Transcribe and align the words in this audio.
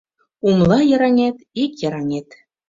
Умла 0.47 0.79
йыраҥет, 0.89 1.37
ик 1.63 1.71
йыраҥет 1.81 2.29